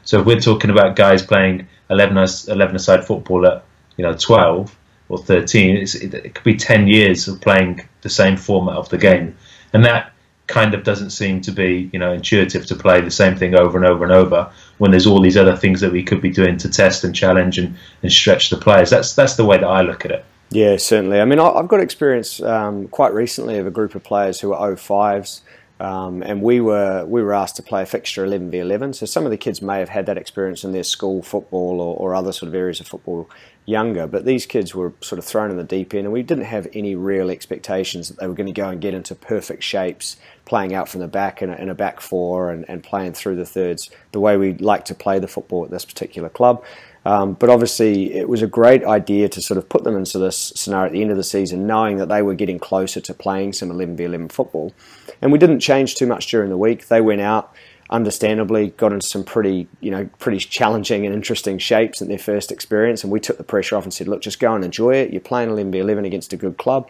So 0.06 0.20
if 0.20 0.26
we're 0.26 0.40
talking 0.40 0.72
about 0.72 0.96
guys 0.96 1.22
playing 1.22 1.68
11 1.92 2.18
11 2.18 2.76
aside 2.76 3.06
football 3.06 3.46
at 3.46 3.64
you 3.96 4.04
know 4.04 4.16
12 4.16 4.76
or 5.08 5.20
13, 5.20 5.78
it 5.78 6.34
could 6.34 6.44
be 6.44 6.56
10 6.56 6.88
years 6.88 7.28
of 7.28 7.40
playing 7.40 7.88
the 8.02 8.10
same 8.10 8.38
format 8.38 8.76
of 8.76 8.90
the 8.90 8.98
game, 8.98 9.38
and 9.72 9.86
that 9.86 10.12
kind 10.48 10.74
of 10.74 10.84
doesn't 10.84 11.10
seem 11.10 11.42
to 11.42 11.52
be 11.52 11.90
you 11.92 12.00
know 12.00 12.14
intuitive 12.14 12.66
to 12.68 12.76
play 12.76 13.02
the 13.02 13.12
same 13.12 13.36
thing 13.36 13.56
over 13.56 13.78
and 13.78 13.86
over 13.86 14.04
and 14.04 14.14
over 14.14 14.52
when 14.78 14.92
there's 14.92 15.08
all 15.08 15.20
these 15.20 15.38
other 15.38 15.56
things 15.56 15.82
that 15.82 15.92
we 15.92 16.04
could 16.04 16.22
be 16.22 16.30
doing 16.30 16.58
to 16.58 16.70
test 16.70 17.04
and 17.04 17.16
challenge 17.16 17.58
and, 17.58 17.76
and 18.04 18.12
stretch 18.12 18.50
the 18.50 18.58
players. 18.58 18.90
That's 18.90 19.16
that's 19.16 19.36
the 19.36 19.46
way 19.46 19.58
that 19.58 19.68
I 19.68 19.82
look 19.82 20.06
at 20.06 20.12
it. 20.12 20.26
Yeah, 20.52 20.78
certainly. 20.78 21.20
I 21.20 21.26
mean, 21.26 21.40
I've 21.40 21.68
got 21.68 21.80
experience 21.80 22.42
um, 22.42 22.88
quite 22.90 23.14
recently 23.14 23.58
of 23.58 23.66
a 23.66 23.72
group 23.72 23.96
of 23.96 24.04
players 24.04 24.40
who 24.40 24.54
are 24.54 24.72
05s, 24.72 25.42
um, 25.80 26.24
and 26.24 26.42
we 26.42 26.62
were 26.62 27.06
we 27.06 27.22
were 27.22 27.34
asked 27.34 27.58
to 27.58 27.64
play 27.64 27.82
a 27.82 27.86
fixture 27.86 28.24
11 28.24 28.50
v 28.50 28.60
11. 28.60 28.94
So 28.94 29.06
some 29.06 29.26
of 29.26 29.32
the 29.32 29.38
kids 29.38 29.62
may 29.62 29.80
have 29.80 29.90
had 29.90 30.06
that 30.06 30.18
experience 30.18 30.64
in 30.64 30.72
their 30.72 30.84
school 30.84 31.22
football 31.22 31.82
or, 31.82 31.96
or 31.98 32.16
other 32.16 32.32
sort 32.32 32.48
of 32.48 32.56
areas 32.56 32.80
of 32.80 32.88
football 32.88 33.30
younger, 33.66 34.08
but 34.08 34.26
these 34.26 34.46
kids 34.46 34.76
were 34.76 34.94
sort 35.02 35.20
of 35.20 35.26
thrown 35.26 35.52
in 35.52 35.58
the 35.58 35.64
deep 35.64 35.94
end, 35.94 36.06
and 36.06 36.14
we 36.14 36.24
didn't 36.24 36.46
have 36.46 36.68
any 36.74 36.96
real 36.96 37.30
expectations 37.30 38.08
that 38.08 38.20
they 38.20 38.28
were 38.28 38.34
going 38.34 38.48
to 38.48 38.54
go 38.54 38.70
and 38.70 38.80
get 38.80 38.94
into 38.94 39.16
perfect 39.16 39.64
shapes, 39.64 40.18
playing 40.46 40.74
out 40.74 40.88
from 40.88 41.02
the 41.02 41.08
back 41.08 41.42
in 41.42 41.50
a, 41.50 41.56
in 41.56 41.70
a 41.70 41.76
back 41.76 42.00
four 42.00 42.52
and, 42.52 42.64
and 42.70 42.84
playing 42.84 43.14
through 43.14 43.36
the 43.36 43.46
thirds 43.46 43.90
the 44.12 44.20
way 44.20 44.38
we 44.38 44.54
like 44.54 44.86
to 44.86 44.96
play 44.96 45.20
the 45.20 45.28
football 45.28 45.66
at 45.66 45.72
this 45.72 45.84
particular 45.84 46.30
club. 46.30 46.64
Um, 47.06 47.34
but 47.34 47.50
obviously, 47.50 48.14
it 48.14 48.28
was 48.28 48.42
a 48.42 48.48
great 48.48 48.84
idea 48.84 49.30
to 49.30 49.42
sort 49.42 49.60
of 49.60 49.70
put 49.70 49.84
them 49.84 49.96
into 49.96 50.18
this 50.18 50.52
scenario 50.56 50.88
at 50.88 50.92
the 50.92 51.02
end 51.02 51.12
of 51.12 51.18
the 51.18 51.24
season, 51.24 51.68
knowing 51.68 51.98
that 51.98 52.10
they 52.10 52.24
were 52.24 52.34
getting 52.34 52.58
closer 52.58 53.00
to 53.00 53.14
playing 53.14 53.54
some 53.54 53.70
11v11 53.70 54.32
football. 54.32 54.74
And 55.22 55.32
we 55.32 55.38
didn't 55.38 55.60
change 55.60 55.96
too 55.96 56.08
much 56.08 56.28
during 56.28 56.50
the 56.50 56.58
week. 56.58 56.88
They 56.88 57.02
went 57.02 57.22
out, 57.22 57.54
understandably, 57.92 58.70
got 58.72 58.92
into 58.92 59.06
some 59.06 59.24
pretty, 59.24 59.68
you 59.82 59.92
know, 59.92 60.10
pretty 60.18 60.40
challenging 60.40 61.06
and 61.06 61.14
interesting 61.14 61.60
shapes 61.60 62.02
in 62.02 62.08
their 62.08 62.18
first 62.18 62.52
experience. 62.52 63.04
And 63.04 63.14
we 63.14 63.20
took 63.20 63.38
the 63.38 63.44
pressure 63.44 63.78
off 63.78 63.84
and 63.84 63.94
said, 63.94 64.08
look, 64.08 64.22
just 64.22 64.40
go 64.40 64.56
and 64.56 64.66
enjoy 64.66 64.96
it. 64.96 65.12
You're 65.12 65.22
playing 65.22 65.50
11v11 65.50 66.08
against 66.08 66.34
a 66.34 66.38
good 66.38 66.58
club. 66.58 66.90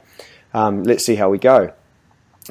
Um, 0.53 0.83
let's 0.83 1.03
see 1.03 1.15
how 1.15 1.29
we 1.29 1.37
go. 1.37 1.73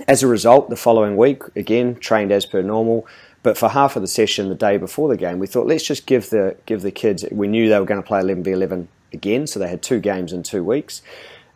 As 0.06 0.22
a 0.22 0.26
result, 0.26 0.68
the 0.68 0.76
following 0.76 1.16
week, 1.16 1.42
again, 1.56 1.94
trained 1.94 2.30
as 2.30 2.44
per 2.44 2.60
normal. 2.60 3.06
But 3.44 3.58
for 3.58 3.68
half 3.68 3.94
of 3.94 4.00
the 4.00 4.08
session 4.08 4.48
the 4.48 4.54
day 4.54 4.78
before 4.78 5.08
the 5.10 5.18
game, 5.18 5.38
we 5.38 5.46
thought 5.46 5.66
let's 5.66 5.84
just 5.84 6.06
give 6.06 6.30
the 6.30 6.56
give 6.64 6.80
the 6.80 6.90
kids. 6.90 7.26
We 7.30 7.46
knew 7.46 7.68
they 7.68 7.78
were 7.78 7.84
going 7.84 8.02
to 8.02 8.06
play 8.06 8.20
11 8.20 8.42
v 8.42 8.52
11 8.52 8.88
again, 9.12 9.46
so 9.46 9.60
they 9.60 9.68
had 9.68 9.82
two 9.82 10.00
games 10.00 10.32
in 10.32 10.42
two 10.42 10.64
weeks, 10.64 11.02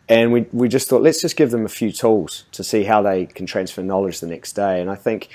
and 0.07 0.31
we 0.31 0.45
we 0.53 0.69
just 0.69 0.87
thought 0.87 1.01
let's 1.01 1.19
just 1.19 1.35
give 1.35 1.49
them 1.49 1.65
a 1.65 1.69
few 1.69 1.91
tools 1.91 2.45
to 2.51 2.63
see 2.63 2.83
how 2.83 3.01
they 3.01 3.25
can 3.25 3.47
transfer 3.47 3.81
knowledge 3.81 4.19
the 4.19 4.27
next 4.27 4.53
day. 4.53 4.79
And 4.79 4.89
I 4.89 4.95
think 4.95 5.29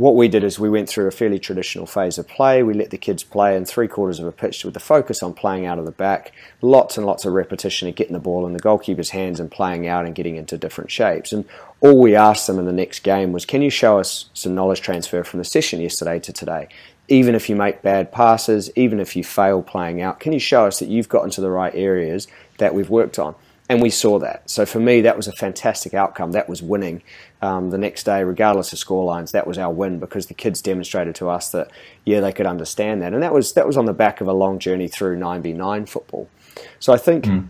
what 0.00 0.16
we 0.16 0.28
did 0.28 0.42
is 0.42 0.58
we 0.58 0.70
went 0.70 0.88
through 0.88 1.06
a 1.06 1.10
fairly 1.10 1.38
traditional 1.38 1.84
phase 1.84 2.16
of 2.16 2.26
play. 2.26 2.62
We 2.62 2.72
let 2.72 2.88
the 2.88 2.96
kids 2.96 3.22
play 3.22 3.54
in 3.54 3.66
three 3.66 3.86
quarters 3.86 4.18
of 4.18 4.26
a 4.26 4.32
pitch 4.32 4.64
with 4.64 4.72
the 4.72 4.80
focus 4.80 5.22
on 5.22 5.34
playing 5.34 5.66
out 5.66 5.78
of 5.78 5.84
the 5.84 5.90
back, 5.90 6.32
lots 6.62 6.96
and 6.96 7.04
lots 7.04 7.26
of 7.26 7.34
repetition 7.34 7.86
of 7.86 7.96
getting 7.96 8.14
the 8.14 8.18
ball 8.18 8.46
in 8.46 8.54
the 8.54 8.60
goalkeeper's 8.60 9.10
hands 9.10 9.38
and 9.38 9.50
playing 9.50 9.86
out 9.86 10.06
and 10.06 10.14
getting 10.14 10.36
into 10.36 10.56
different 10.56 10.90
shapes. 10.90 11.34
And 11.34 11.44
all 11.82 12.00
we 12.00 12.16
asked 12.16 12.46
them 12.46 12.58
in 12.58 12.64
the 12.64 12.72
next 12.72 13.00
game 13.00 13.32
was, 13.32 13.44
can 13.44 13.60
you 13.60 13.68
show 13.68 13.98
us 13.98 14.30
some 14.32 14.54
knowledge 14.54 14.80
transfer 14.80 15.22
from 15.22 15.36
the 15.36 15.44
session 15.44 15.82
yesterday 15.82 16.18
to 16.20 16.32
today? 16.32 16.68
Even 17.08 17.34
if 17.34 17.50
you 17.50 17.54
make 17.54 17.82
bad 17.82 18.10
passes, 18.10 18.70
even 18.76 19.00
if 19.00 19.14
you 19.14 19.22
fail 19.22 19.62
playing 19.62 20.00
out, 20.00 20.18
can 20.18 20.32
you 20.32 20.40
show 20.40 20.64
us 20.64 20.78
that 20.78 20.88
you've 20.88 21.10
got 21.10 21.24
into 21.24 21.42
the 21.42 21.50
right 21.50 21.74
areas 21.74 22.26
that 22.56 22.74
we've 22.74 22.88
worked 22.88 23.18
on? 23.18 23.34
And 23.70 23.80
we 23.80 23.88
saw 23.88 24.18
that. 24.18 24.50
So 24.50 24.66
for 24.66 24.80
me, 24.80 25.00
that 25.02 25.16
was 25.16 25.28
a 25.28 25.32
fantastic 25.32 25.94
outcome. 25.94 26.32
That 26.32 26.48
was 26.48 26.60
winning. 26.60 27.04
Um, 27.40 27.70
the 27.70 27.78
next 27.78 28.02
day, 28.02 28.24
regardless 28.24 28.72
of 28.72 28.80
scorelines, 28.80 29.30
that 29.30 29.46
was 29.46 29.58
our 29.58 29.72
win 29.72 30.00
because 30.00 30.26
the 30.26 30.34
kids 30.34 30.60
demonstrated 30.60 31.14
to 31.14 31.30
us 31.30 31.52
that 31.52 31.70
yeah, 32.04 32.18
they 32.18 32.32
could 32.32 32.46
understand 32.46 33.00
that, 33.00 33.14
and 33.14 33.22
that 33.22 33.32
was 33.32 33.52
that 33.52 33.68
was 33.68 33.76
on 33.76 33.84
the 33.84 33.92
back 33.92 34.20
of 34.20 34.26
a 34.26 34.32
long 34.32 34.58
journey 34.58 34.88
through 34.88 35.16
nine 35.16 35.40
v 35.40 35.52
nine 35.52 35.86
football. 35.86 36.28
So 36.80 36.92
I 36.92 36.98
think. 36.98 37.24
Mm 37.24 37.48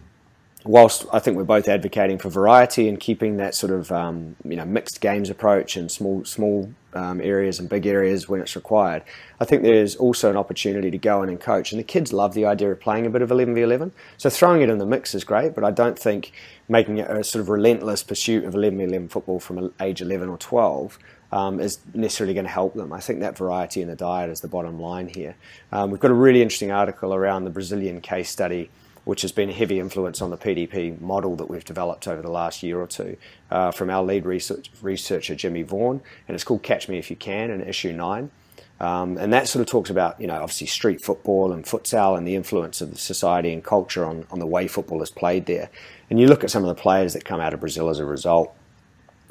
whilst 0.64 1.06
I 1.10 1.20
think 1.20 1.38
we're 1.38 1.44
both 1.44 1.68
advocating 1.68 2.18
for 2.18 2.28
variety 2.28 2.86
and 2.86 3.00
keeping 3.00 3.38
that 3.38 3.54
sort 3.54 3.72
of 3.72 3.90
um, 3.90 4.36
you 4.44 4.56
know 4.56 4.66
mixed 4.66 5.00
games 5.00 5.30
approach 5.30 5.74
and 5.74 5.90
small 5.90 6.22
small 6.26 6.70
um, 6.94 7.20
areas 7.20 7.58
and 7.58 7.68
big 7.68 7.86
areas 7.86 8.28
when 8.28 8.40
it's 8.40 8.56
required, 8.56 9.02
I 9.40 9.44
think 9.44 9.62
there's 9.62 9.96
also 9.96 10.30
an 10.30 10.36
opportunity 10.36 10.90
to 10.90 10.98
go 10.98 11.22
in 11.22 11.28
and 11.28 11.40
coach. 11.40 11.72
And 11.72 11.78
the 11.78 11.84
kids 11.84 12.12
love 12.12 12.34
the 12.34 12.46
idea 12.46 12.70
of 12.70 12.80
playing 12.80 13.06
a 13.06 13.10
bit 13.10 13.22
of 13.22 13.30
11 13.30 13.54
v 13.54 13.62
11. 13.62 13.92
So 14.16 14.30
throwing 14.30 14.62
it 14.62 14.68
in 14.68 14.78
the 14.78 14.86
mix 14.86 15.14
is 15.14 15.24
great, 15.24 15.54
but 15.54 15.64
I 15.64 15.70
don't 15.70 15.98
think 15.98 16.32
making 16.68 16.98
it 16.98 17.10
a 17.10 17.24
sort 17.24 17.40
of 17.40 17.48
relentless 17.48 18.02
pursuit 18.02 18.44
of 18.44 18.54
11 18.54 18.78
v 18.78 18.84
11 18.84 19.08
football 19.08 19.40
from 19.40 19.72
age 19.80 20.00
11 20.00 20.28
or 20.28 20.38
12. 20.38 20.98
Um, 21.32 21.60
is 21.60 21.78
necessarily 21.94 22.34
going 22.34 22.46
to 22.46 22.50
help 22.50 22.74
them. 22.74 22.92
I 22.92 22.98
think 22.98 23.20
that 23.20 23.38
variety 23.38 23.80
in 23.82 23.86
the 23.86 23.94
diet 23.94 24.30
is 24.30 24.40
the 24.40 24.48
bottom 24.48 24.80
line 24.80 25.06
here. 25.06 25.36
Um, 25.70 25.92
we've 25.92 26.00
got 26.00 26.10
a 26.10 26.14
really 26.14 26.42
interesting 26.42 26.72
article 26.72 27.14
around 27.14 27.44
the 27.44 27.50
Brazilian 27.50 28.00
case 28.00 28.30
study 28.30 28.68
which 29.04 29.22
has 29.22 29.32
been 29.32 29.50
a 29.50 29.52
heavy 29.52 29.78
influence 29.78 30.20
on 30.20 30.30
the 30.30 30.36
PDP 30.36 31.00
model 31.00 31.36
that 31.36 31.48
we've 31.48 31.64
developed 31.64 32.06
over 32.06 32.22
the 32.22 32.30
last 32.30 32.62
year 32.62 32.80
or 32.80 32.86
two 32.86 33.16
uh, 33.50 33.70
from 33.70 33.90
our 33.90 34.02
lead 34.02 34.26
research, 34.26 34.70
researcher, 34.82 35.34
Jimmy 35.34 35.62
Vaughan, 35.62 36.00
and 36.28 36.34
it's 36.34 36.44
called 36.44 36.62
Catch 36.62 36.88
Me 36.88 36.98
If 36.98 37.10
You 37.10 37.16
Can 37.16 37.50
in 37.50 37.60
issue 37.60 37.92
9. 37.92 38.30
Um, 38.80 39.18
and 39.18 39.30
that 39.32 39.46
sort 39.46 39.60
of 39.60 39.66
talks 39.66 39.90
about, 39.90 40.18
you 40.20 40.26
know, 40.26 40.40
obviously 40.40 40.66
street 40.66 41.02
football 41.02 41.52
and 41.52 41.64
futsal 41.64 42.16
and 42.16 42.26
the 42.26 42.34
influence 42.34 42.80
of 42.80 42.90
the 42.90 42.98
society 42.98 43.52
and 43.52 43.62
culture 43.62 44.06
on, 44.06 44.26
on 44.30 44.38
the 44.38 44.46
way 44.46 44.68
football 44.68 45.02
is 45.02 45.10
played 45.10 45.44
there. 45.46 45.68
And 46.08 46.18
you 46.18 46.26
look 46.26 46.42
at 46.42 46.50
some 46.50 46.64
of 46.64 46.74
the 46.74 46.80
players 46.80 47.12
that 47.12 47.24
come 47.24 47.40
out 47.40 47.52
of 47.52 47.60
Brazil 47.60 47.90
as 47.90 47.98
a 47.98 48.06
result, 48.06 48.54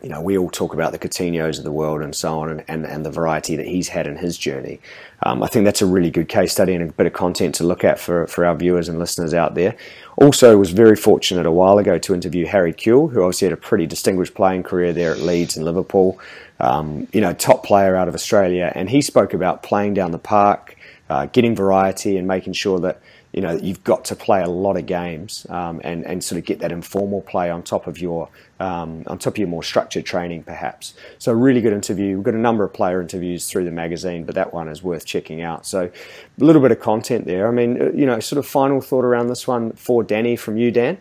you 0.03 0.09
know, 0.09 0.21
we 0.21 0.37
all 0.37 0.49
talk 0.49 0.73
about 0.73 0.91
the 0.91 0.99
Coutinho's 0.99 1.57
of 1.57 1.63
the 1.63 1.71
world 1.71 2.01
and 2.01 2.15
so 2.15 2.39
on, 2.39 2.49
and, 2.49 2.63
and, 2.67 2.85
and 2.85 3.05
the 3.05 3.11
variety 3.11 3.55
that 3.55 3.65
he's 3.65 3.89
had 3.89 4.07
in 4.07 4.17
his 4.17 4.37
journey. 4.37 4.79
Um, 5.23 5.43
I 5.43 5.47
think 5.47 5.65
that's 5.65 5.81
a 5.81 5.85
really 5.85 6.11
good 6.11 6.29
case 6.29 6.51
study 6.51 6.73
and 6.73 6.89
a 6.89 6.93
bit 6.93 7.07
of 7.07 7.13
content 7.13 7.55
to 7.55 7.63
look 7.63 7.83
at 7.83 7.99
for, 7.99 8.27
for 8.27 8.45
our 8.45 8.55
viewers 8.55 8.87
and 8.87 8.99
listeners 8.99 9.33
out 9.33 9.55
there. 9.55 9.75
Also, 10.17 10.57
was 10.57 10.71
very 10.71 10.95
fortunate 10.95 11.45
a 11.45 11.51
while 11.51 11.77
ago 11.77 11.97
to 11.97 12.13
interview 12.13 12.45
Harry 12.45 12.73
Kewell, 12.73 13.11
who 13.11 13.21
obviously 13.21 13.45
had 13.45 13.53
a 13.53 13.57
pretty 13.57 13.85
distinguished 13.85 14.33
playing 14.33 14.63
career 14.63 14.93
there 14.93 15.11
at 15.11 15.19
Leeds 15.19 15.55
and 15.55 15.65
Liverpool. 15.65 16.19
Um, 16.59 17.07
you 17.13 17.21
know, 17.21 17.33
top 17.33 17.65
player 17.65 17.95
out 17.95 18.09
of 18.09 18.15
Australia, 18.15 18.71
and 18.75 18.89
he 18.89 19.01
spoke 19.01 19.33
about 19.33 19.63
playing 19.63 19.93
down 19.93 20.11
the 20.11 20.19
park, 20.19 20.75
uh, 21.09 21.25
getting 21.27 21.55
variety 21.55 22.17
and 22.17 22.27
making 22.27 22.53
sure 22.53 22.79
that 22.79 23.01
you 23.33 23.41
know 23.41 23.51
you've 23.51 23.83
got 23.83 24.05
to 24.05 24.15
play 24.15 24.41
a 24.41 24.47
lot 24.47 24.77
of 24.77 24.85
games 24.85 25.45
um, 25.49 25.79
and 25.83 26.05
and 26.05 26.23
sort 26.23 26.39
of 26.39 26.45
get 26.45 26.59
that 26.59 26.71
informal 26.71 27.21
play 27.21 27.49
on 27.49 27.61
top 27.61 27.87
of 27.87 27.99
your 27.99 28.29
um, 28.59 29.03
on 29.07 29.17
top 29.17 29.33
of 29.33 29.37
your 29.37 29.47
more 29.47 29.63
structured 29.63 30.05
training 30.05 30.43
perhaps. 30.43 30.93
So 31.17 31.31
really 31.31 31.61
good 31.61 31.73
interview. 31.73 32.15
We've 32.15 32.23
got 32.23 32.33
a 32.33 32.37
number 32.37 32.63
of 32.63 32.73
player 32.73 33.01
interviews 33.01 33.47
through 33.47 33.65
the 33.65 33.71
magazine 33.71 34.23
but 34.23 34.35
that 34.35 34.53
one 34.53 34.67
is 34.67 34.81
worth 34.81 35.05
checking 35.05 35.41
out. 35.41 35.65
So 35.65 35.83
a 35.85 36.43
little 36.43 36.61
bit 36.61 36.71
of 36.71 36.79
content 36.79 37.25
there. 37.25 37.47
I 37.47 37.51
mean 37.51 37.81
uh, 37.81 37.91
you 37.91 38.05
know 38.05 38.19
sort 38.19 38.39
of 38.39 38.45
final 38.47 38.81
thought 38.81 39.05
around 39.05 39.27
this 39.27 39.47
one 39.47 39.73
for 39.73 40.03
Danny 40.03 40.35
from 40.35 40.57
you 40.57 40.71
Dan 40.71 40.99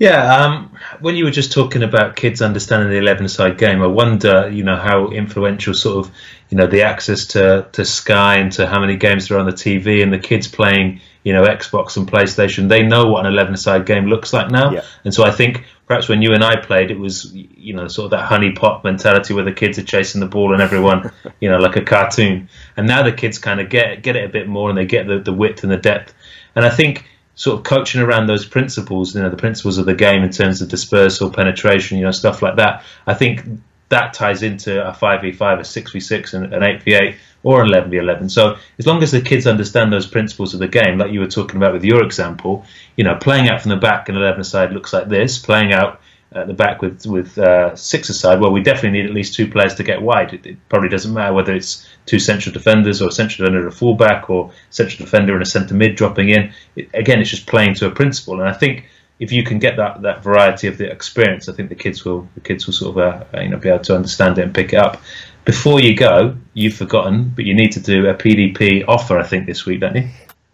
yeah, 0.00 0.34
um, 0.34 0.74
when 1.00 1.14
you 1.14 1.24
were 1.26 1.30
just 1.30 1.52
talking 1.52 1.82
about 1.82 2.16
kids 2.16 2.40
understanding 2.40 2.88
the 2.88 2.96
eleven-side 2.96 3.58
game, 3.58 3.82
I 3.82 3.86
wonder, 3.86 4.48
you 4.50 4.64
know, 4.64 4.76
how 4.76 5.08
influential 5.10 5.74
sort 5.74 6.06
of, 6.06 6.12
you 6.48 6.56
know, 6.56 6.66
the 6.66 6.82
access 6.82 7.26
to, 7.26 7.68
to 7.72 7.84
Sky 7.84 8.36
and 8.38 8.50
to 8.52 8.66
how 8.66 8.80
many 8.80 8.96
games 8.96 9.30
are 9.30 9.38
on 9.38 9.44
the 9.44 9.52
TV 9.52 10.02
and 10.02 10.10
the 10.10 10.18
kids 10.18 10.48
playing, 10.48 11.02
you 11.22 11.34
know, 11.34 11.42
Xbox 11.42 11.98
and 11.98 12.10
PlayStation. 12.10 12.70
They 12.70 12.82
know 12.82 13.08
what 13.08 13.26
an 13.26 13.32
eleven-side 13.32 13.84
game 13.84 14.06
looks 14.06 14.32
like 14.32 14.50
now, 14.50 14.70
Yeah. 14.72 14.84
and 15.04 15.12
so 15.12 15.22
I 15.22 15.30
think 15.32 15.66
perhaps 15.86 16.08
when 16.08 16.22
you 16.22 16.32
and 16.32 16.42
I 16.42 16.56
played, 16.56 16.90
it 16.90 16.98
was, 16.98 17.30
you 17.34 17.74
know, 17.74 17.86
sort 17.86 18.06
of 18.06 18.10
that 18.12 18.24
honey 18.24 18.52
pot 18.52 18.82
mentality 18.82 19.34
where 19.34 19.44
the 19.44 19.52
kids 19.52 19.78
are 19.78 19.84
chasing 19.84 20.22
the 20.22 20.26
ball 20.26 20.54
and 20.54 20.62
everyone, 20.62 21.12
you 21.40 21.50
know, 21.50 21.58
like 21.58 21.76
a 21.76 21.82
cartoon. 21.84 22.48
And 22.78 22.86
now 22.86 23.02
the 23.02 23.12
kids 23.12 23.38
kind 23.38 23.60
of 23.60 23.68
get 23.68 24.02
get 24.02 24.16
it 24.16 24.24
a 24.24 24.30
bit 24.30 24.48
more 24.48 24.70
and 24.70 24.78
they 24.78 24.86
get 24.86 25.06
the, 25.06 25.18
the 25.18 25.32
width 25.34 25.62
and 25.62 25.70
the 25.70 25.76
depth. 25.76 26.14
And 26.56 26.64
I 26.64 26.70
think 26.70 27.04
sort 27.40 27.56
of 27.56 27.64
coaching 27.64 28.02
around 28.02 28.26
those 28.26 28.44
principles, 28.44 29.14
you 29.14 29.22
know, 29.22 29.30
the 29.30 29.36
principles 29.36 29.78
of 29.78 29.86
the 29.86 29.94
game 29.94 30.22
in 30.22 30.28
terms 30.28 30.60
of 30.60 30.68
dispersal, 30.68 31.30
penetration, 31.30 31.96
you 31.96 32.04
know, 32.04 32.10
stuff 32.10 32.42
like 32.42 32.56
that. 32.56 32.84
I 33.06 33.14
think 33.14 33.42
that 33.88 34.12
ties 34.12 34.42
into 34.42 34.86
a 34.86 34.92
5v5, 34.92 35.40
a 35.40 35.62
6v6, 35.62 36.34
and 36.34 36.52
an 36.52 36.60
8v8, 36.60 37.16
or 37.42 37.62
an 37.62 37.70
11v11. 37.70 38.30
So 38.30 38.56
as 38.78 38.86
long 38.86 39.02
as 39.02 39.10
the 39.10 39.22
kids 39.22 39.46
understand 39.46 39.90
those 39.90 40.06
principles 40.06 40.52
of 40.52 40.60
the 40.60 40.68
game, 40.68 40.98
like 40.98 41.12
you 41.12 41.20
were 41.20 41.28
talking 41.28 41.56
about 41.56 41.72
with 41.72 41.82
your 41.82 42.04
example, 42.04 42.66
you 42.94 43.04
know, 43.04 43.14
playing 43.14 43.48
out 43.48 43.62
from 43.62 43.70
the 43.70 43.76
back 43.76 44.10
and 44.10 44.18
11 44.18 44.44
side 44.44 44.72
looks 44.72 44.92
like 44.92 45.08
this, 45.08 45.38
playing 45.38 45.72
out 45.72 45.99
at 46.32 46.46
the 46.46 46.54
back 46.54 46.80
with 46.80 47.04
with 47.06 47.36
uh, 47.38 47.74
six 47.74 48.08
aside, 48.08 48.40
well, 48.40 48.52
we 48.52 48.62
definitely 48.62 49.00
need 49.00 49.06
at 49.06 49.14
least 49.14 49.34
two 49.34 49.50
players 49.50 49.74
to 49.74 49.82
get 49.82 50.00
wide. 50.00 50.32
It, 50.32 50.46
it 50.46 50.68
probably 50.68 50.88
doesn't 50.88 51.12
matter 51.12 51.32
whether 51.32 51.54
it's 51.54 51.88
two 52.06 52.18
central 52.18 52.52
defenders 52.52 53.02
or 53.02 53.08
a 53.08 53.12
central 53.12 53.46
defender 53.46 53.66
and 53.66 53.72
a 53.72 53.76
fullback 53.76 54.30
or 54.30 54.52
central 54.70 55.04
defender 55.04 55.34
and 55.34 55.42
a 55.42 55.46
centre 55.46 55.74
mid 55.74 55.96
dropping 55.96 56.28
in. 56.28 56.52
It, 56.76 56.88
again, 56.94 57.20
it's 57.20 57.30
just 57.30 57.46
playing 57.46 57.74
to 57.76 57.86
a 57.86 57.90
principle, 57.90 58.40
and 58.40 58.48
I 58.48 58.52
think 58.52 58.88
if 59.18 59.32
you 59.32 59.44
can 59.44 59.58
get 59.58 59.76
that, 59.76 60.02
that 60.02 60.22
variety 60.22 60.66
of 60.66 60.78
the 60.78 60.90
experience, 60.90 61.48
I 61.48 61.52
think 61.52 61.68
the 61.68 61.74
kids 61.74 62.04
will 62.04 62.28
the 62.34 62.40
kids 62.40 62.66
will 62.66 62.74
sort 62.74 62.96
of 62.96 63.34
uh, 63.34 63.40
you 63.40 63.48
know 63.48 63.58
be 63.58 63.68
able 63.68 63.84
to 63.84 63.96
understand 63.96 64.38
it 64.38 64.42
and 64.42 64.54
pick 64.54 64.72
it 64.72 64.78
up. 64.78 65.02
Before 65.44 65.80
you 65.80 65.96
go, 65.96 66.36
you've 66.54 66.74
forgotten, 66.74 67.32
but 67.34 67.44
you 67.44 67.54
need 67.54 67.72
to 67.72 67.80
do 67.80 68.08
a 68.08 68.14
PDP 68.14 68.84
offer. 68.86 69.18
I 69.18 69.24
think 69.24 69.46
this 69.46 69.66
week, 69.66 69.80
don't 69.80 69.96
you? 69.96 70.08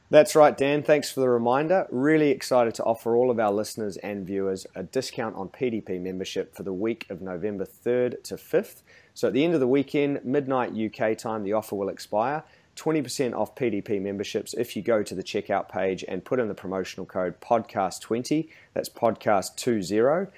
That's 0.08 0.36
right, 0.36 0.56
Dan. 0.56 0.84
Thanks 0.84 1.10
for 1.10 1.18
the 1.18 1.28
reminder. 1.28 1.88
Really 1.90 2.30
excited 2.30 2.76
to 2.76 2.84
offer 2.84 3.16
all 3.16 3.28
of 3.28 3.40
our 3.40 3.50
listeners 3.50 3.96
and 3.96 4.24
viewers 4.24 4.64
a 4.76 4.84
discount 4.84 5.34
on 5.34 5.48
PDP 5.48 6.00
membership 6.00 6.54
for 6.54 6.62
the 6.62 6.72
week 6.72 7.06
of 7.10 7.20
November 7.20 7.66
3rd 7.66 8.22
to 8.22 8.36
5th. 8.36 8.82
So 9.14 9.26
at 9.26 9.34
the 9.34 9.42
end 9.42 9.54
of 9.54 9.60
the 9.60 9.66
weekend, 9.66 10.24
midnight 10.24 10.70
UK 10.74 11.18
time, 11.18 11.42
the 11.42 11.54
offer 11.54 11.74
will 11.74 11.88
expire. 11.88 12.44
20% 12.76 13.34
off 13.34 13.56
PDP 13.56 14.00
memberships 14.00 14.54
if 14.54 14.76
you 14.76 14.82
go 14.82 15.02
to 15.02 15.14
the 15.14 15.24
checkout 15.24 15.68
page 15.68 16.04
and 16.06 16.24
put 16.24 16.38
in 16.38 16.46
the 16.46 16.54
promotional 16.54 17.04
code 17.04 17.40
podcast20. 17.40 18.48
That's 18.74 18.88
podcast20 18.88 20.28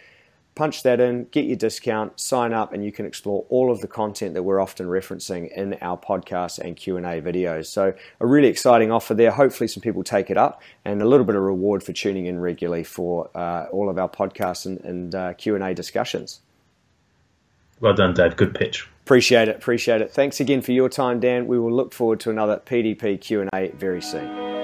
punch 0.59 0.83
that 0.83 0.99
in, 1.01 1.25
get 1.31 1.45
your 1.45 1.57
discount, 1.57 2.19
sign 2.19 2.53
up, 2.53 2.73
and 2.73 2.85
you 2.85 2.91
can 2.91 3.07
explore 3.07 3.47
all 3.49 3.71
of 3.71 3.81
the 3.81 3.87
content 3.87 4.35
that 4.35 4.43
we're 4.43 4.61
often 4.61 4.89
referencing 4.89 5.51
in 5.53 5.75
our 5.81 5.97
podcast 5.97 6.59
and 6.59 6.75
Q&A 6.77 7.01
videos. 7.23 7.67
So 7.67 7.95
a 8.21 8.27
really 8.27 8.49
exciting 8.49 8.91
offer 8.91 9.15
there. 9.15 9.31
Hopefully 9.31 9.69
some 9.69 9.81
people 9.81 10.03
take 10.03 10.31
it 10.31 10.37
up 10.37 10.61
and 10.85 11.01
a 11.01 11.07
little 11.07 11.25
bit 11.25 11.37
of 11.37 11.43
reward 11.43 11.85
for 11.85 11.93
tuning 11.93 12.27
in 12.27 12.41
regularly 12.41 12.83
for 12.83 13.31
uh, 13.37 13.67
all 13.71 13.89
of 13.89 13.99
our 13.99 14.09
podcasts 14.09 14.67
and, 14.67 14.81
and 14.81 15.15
uh, 15.15 15.33
Q&A 15.35 15.75
discussions. 15.75 16.41
Well 17.79 17.95
done, 17.95 18.13
Dave. 18.13 18.37
Good 18.37 18.57
pitch. 18.57 18.89
Appreciate 19.05 19.47
it. 19.49 19.57
Appreciate 19.57 20.01
it. 20.01 20.11
Thanks 20.11 20.41
again 20.41 20.61
for 20.61 20.73
your 20.73 20.89
time, 20.89 21.21
Dan. 21.21 21.47
We 21.47 21.61
will 21.61 21.73
look 21.73 21.95
forward 21.95 22.19
to 22.21 22.31
another 22.31 22.61
PDP 22.67 23.21
Q&A 23.21 23.69
very 23.69 24.03
soon. 24.03 24.58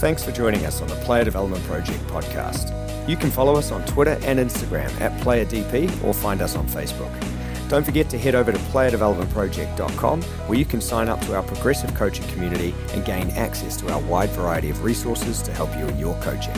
Thanks 0.00 0.24
for 0.24 0.32
joining 0.32 0.64
us 0.64 0.80
on 0.80 0.88
the 0.88 0.94
Player 0.94 1.24
Development 1.24 1.62
Project 1.64 2.00
podcast. 2.06 2.72
You 3.06 3.18
can 3.18 3.30
follow 3.30 3.56
us 3.56 3.70
on 3.70 3.84
Twitter 3.84 4.18
and 4.22 4.38
Instagram 4.38 4.98
at 4.98 5.12
PlayerDP 5.20 6.02
or 6.02 6.14
find 6.14 6.40
us 6.40 6.56
on 6.56 6.66
Facebook. 6.66 7.12
Don't 7.68 7.84
forget 7.84 8.08
to 8.08 8.18
head 8.18 8.34
over 8.34 8.50
to 8.50 8.58
playerdevelopmentproject.com 8.58 10.22
where 10.22 10.58
you 10.58 10.64
can 10.64 10.80
sign 10.80 11.10
up 11.10 11.20
to 11.26 11.36
our 11.36 11.42
progressive 11.42 11.94
coaching 11.94 12.26
community 12.28 12.74
and 12.92 13.04
gain 13.04 13.28
access 13.32 13.76
to 13.76 13.92
our 13.92 14.00
wide 14.04 14.30
variety 14.30 14.70
of 14.70 14.82
resources 14.82 15.42
to 15.42 15.52
help 15.52 15.70
you 15.76 15.86
in 15.86 15.98
your 15.98 16.18
coaching. 16.22 16.56